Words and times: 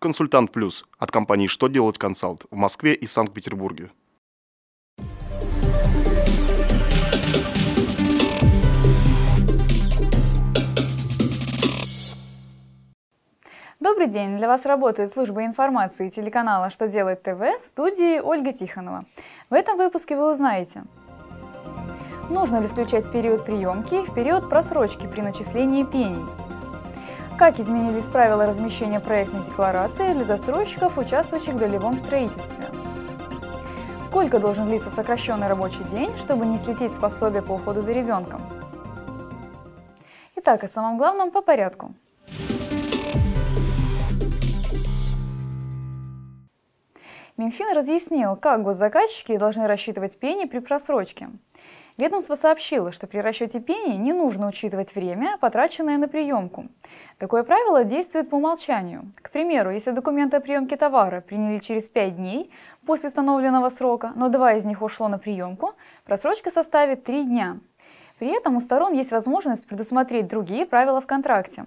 Консультант 0.00 0.52
Плюс 0.52 0.84
от 1.00 1.10
компании 1.10 1.48
«Что 1.48 1.66
делать 1.66 1.98
консалт» 1.98 2.44
в 2.52 2.56
Москве 2.56 2.94
и 2.94 3.08
Санкт-Петербурге. 3.08 3.90
Добрый 13.80 14.06
день! 14.06 14.36
Для 14.36 14.46
вас 14.46 14.64
работает 14.66 15.12
служба 15.12 15.44
информации 15.44 16.10
телеканала 16.10 16.70
«Что 16.70 16.86
делает 16.86 17.24
ТВ» 17.24 17.40
в 17.60 17.64
студии 17.64 18.20
Ольга 18.20 18.52
Тихонова. 18.52 19.04
В 19.50 19.54
этом 19.54 19.78
выпуске 19.78 20.16
вы 20.16 20.30
узнаете, 20.30 20.84
нужно 22.30 22.60
ли 22.60 22.68
включать 22.68 23.10
период 23.10 23.44
приемки 23.44 24.06
в 24.06 24.14
период 24.14 24.48
просрочки 24.48 25.08
при 25.08 25.22
начислении 25.22 25.82
пений, 25.82 26.24
как 27.38 27.60
изменились 27.60 28.04
правила 28.04 28.46
размещения 28.46 28.98
проектной 28.98 29.44
декларации 29.44 30.12
для 30.12 30.24
застройщиков, 30.24 30.98
участвующих 30.98 31.54
в 31.54 31.58
долевом 31.58 31.96
строительстве, 31.96 32.66
сколько 34.06 34.40
должен 34.40 34.66
длиться 34.66 34.90
сокращенный 34.90 35.46
рабочий 35.46 35.84
день, 35.92 36.10
чтобы 36.18 36.46
не 36.46 36.58
слететь 36.58 36.92
с 36.92 36.98
пособия 36.98 37.40
по 37.40 37.52
уходу 37.52 37.82
за 37.82 37.92
ребенком. 37.92 38.40
Итак, 40.34 40.64
о 40.64 40.68
самом 40.68 40.98
главном 40.98 41.30
по 41.30 41.40
порядку– 41.40 41.94
Минфин 47.38 47.72
разъяснил, 47.72 48.34
как 48.34 48.64
госзаказчики 48.64 49.36
должны 49.36 49.68
рассчитывать 49.68 50.18
пени 50.18 50.46
при 50.46 50.58
просрочке. 50.58 51.28
Ведомство 51.96 52.34
сообщило, 52.34 52.90
что 52.90 53.06
при 53.06 53.18
расчете 53.18 53.60
пени 53.60 53.96
не 53.96 54.12
нужно 54.12 54.48
учитывать 54.48 54.92
время, 54.96 55.38
потраченное 55.40 55.98
на 55.98 56.08
приемку. 56.08 56.66
Такое 57.16 57.44
правило 57.44 57.84
действует 57.84 58.28
по 58.28 58.34
умолчанию. 58.34 59.12
К 59.22 59.30
примеру, 59.30 59.70
если 59.70 59.92
документы 59.92 60.36
о 60.36 60.40
приемке 60.40 60.76
товара 60.76 61.20
приняли 61.20 61.58
через 61.58 61.88
5 61.88 62.16
дней 62.16 62.50
после 62.84 63.08
установленного 63.08 63.70
срока, 63.70 64.10
но 64.16 64.28
два 64.30 64.54
из 64.54 64.64
них 64.64 64.82
ушло 64.82 65.06
на 65.06 65.20
приемку, 65.20 65.74
просрочка 66.06 66.50
составит 66.50 67.04
3 67.04 67.22
дня. 67.22 67.58
При 68.18 68.36
этом 68.36 68.56
у 68.56 68.60
сторон 68.60 68.94
есть 68.94 69.12
возможность 69.12 69.64
предусмотреть 69.64 70.26
другие 70.26 70.66
правила 70.66 71.00
в 71.00 71.06
контракте. 71.06 71.66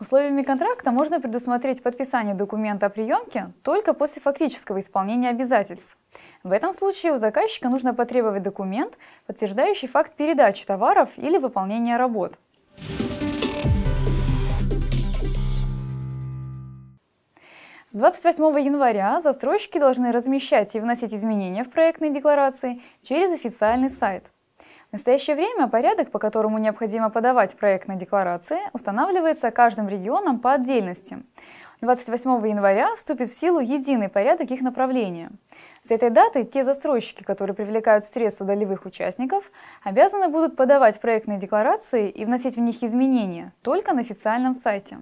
Условиями 0.00 0.42
контракта 0.42 0.92
можно 0.92 1.20
предусмотреть 1.20 1.82
подписание 1.82 2.36
документа 2.36 2.86
о 2.86 2.88
приемке 2.88 3.52
только 3.64 3.94
после 3.94 4.22
фактического 4.22 4.78
исполнения 4.78 5.28
обязательств. 5.28 5.98
В 6.44 6.52
этом 6.52 6.72
случае 6.72 7.14
у 7.14 7.16
заказчика 7.16 7.68
нужно 7.68 7.92
потребовать 7.92 8.44
документ, 8.44 8.96
подтверждающий 9.26 9.88
факт 9.88 10.14
передачи 10.14 10.64
товаров 10.64 11.10
или 11.16 11.36
выполнения 11.36 11.96
работ. 11.96 12.38
С 17.90 17.96
28 17.96 18.60
января 18.60 19.20
застройщики 19.20 19.78
должны 19.78 20.12
размещать 20.12 20.76
и 20.76 20.80
вносить 20.80 21.12
изменения 21.12 21.64
в 21.64 21.70
проектные 21.70 22.12
декларации 22.12 22.80
через 23.02 23.32
официальный 23.34 23.90
сайт– 23.90 24.26
в 24.90 24.94
настоящее 24.94 25.36
время 25.36 25.68
порядок, 25.68 26.10
по 26.10 26.18
которому 26.18 26.56
необходимо 26.58 27.10
подавать 27.10 27.56
проектные 27.56 27.98
декларации, 27.98 28.58
устанавливается 28.72 29.50
каждым 29.50 29.86
регионом 29.88 30.40
по 30.40 30.54
отдельности. 30.54 31.22
28 31.82 32.48
января 32.48 32.96
вступит 32.96 33.28
в 33.28 33.38
силу 33.38 33.60
единый 33.60 34.08
порядок 34.08 34.50
их 34.50 34.62
направления. 34.62 35.30
С 35.86 35.90
этой 35.90 36.10
даты 36.10 36.44
те 36.44 36.64
застройщики, 36.64 37.22
которые 37.22 37.54
привлекают 37.54 38.04
средства 38.04 38.46
долевых 38.46 38.86
участников, 38.86 39.52
обязаны 39.84 40.28
будут 40.28 40.56
подавать 40.56 41.00
проектные 41.00 41.38
декларации 41.38 42.08
и 42.08 42.24
вносить 42.24 42.56
в 42.56 42.60
них 42.60 42.82
изменения 42.82 43.52
только 43.62 43.92
на 43.92 44.00
официальном 44.00 44.54
сайте. 44.54 44.98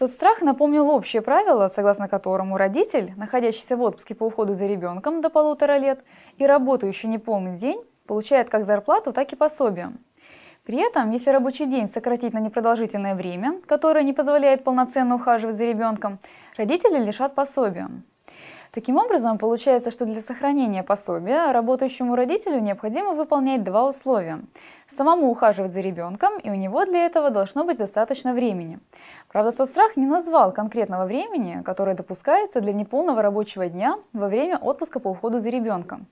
Соцстрах 0.00 0.40
напомнил 0.40 0.88
общее 0.88 1.20
правило, 1.20 1.68
согласно 1.68 2.08
которому 2.08 2.56
родитель, 2.56 3.12
находящийся 3.18 3.76
в 3.76 3.82
отпуске 3.82 4.14
по 4.14 4.24
уходу 4.24 4.54
за 4.54 4.66
ребенком 4.66 5.20
до 5.20 5.28
полутора 5.28 5.76
лет 5.76 6.02
и 6.38 6.46
работающий 6.46 7.06
неполный 7.06 7.58
день, 7.58 7.82
получает 8.06 8.48
как 8.48 8.64
зарплату, 8.64 9.12
так 9.12 9.30
и 9.30 9.36
пособие. 9.36 9.92
При 10.64 10.78
этом, 10.78 11.10
если 11.10 11.28
рабочий 11.28 11.66
день 11.66 11.86
сократить 11.86 12.32
на 12.32 12.38
непродолжительное 12.38 13.14
время, 13.14 13.60
которое 13.66 14.02
не 14.02 14.14
позволяет 14.14 14.64
полноценно 14.64 15.16
ухаживать 15.16 15.58
за 15.58 15.64
ребенком, 15.64 16.18
родители 16.56 16.98
лишат 17.04 17.34
пособия. 17.34 17.90
Таким 18.72 18.98
образом, 18.98 19.36
получается, 19.36 19.90
что 19.90 20.06
для 20.06 20.20
сохранения 20.20 20.84
пособия 20.84 21.50
работающему 21.50 22.14
родителю 22.14 22.60
необходимо 22.60 23.14
выполнять 23.14 23.64
два 23.64 23.88
условия. 23.88 24.42
Самому 24.86 25.28
ухаживать 25.28 25.72
за 25.72 25.80
ребенком, 25.80 26.38
и 26.38 26.50
у 26.50 26.54
него 26.54 26.84
для 26.84 27.04
этого 27.04 27.30
должно 27.30 27.64
быть 27.64 27.78
достаточно 27.78 28.32
времени. 28.32 28.78
Правда, 29.28 29.50
соцстрах 29.50 29.96
не 29.96 30.06
назвал 30.06 30.52
конкретного 30.52 31.04
времени, 31.04 31.62
которое 31.64 31.96
допускается 31.96 32.60
для 32.60 32.72
неполного 32.72 33.22
рабочего 33.22 33.68
дня 33.68 33.98
во 34.12 34.28
время 34.28 34.56
отпуска 34.58 35.00
по 35.00 35.08
уходу 35.08 35.40
за 35.40 35.48
ребенком. 35.48 36.06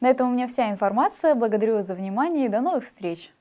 На 0.00 0.08
этом 0.08 0.30
у 0.30 0.32
меня 0.32 0.46
вся 0.46 0.70
информация. 0.70 1.34
Благодарю 1.34 1.74
вас 1.76 1.86
за 1.86 1.94
внимание 1.94 2.46
и 2.46 2.48
до 2.48 2.60
новых 2.60 2.84
встреч! 2.84 3.32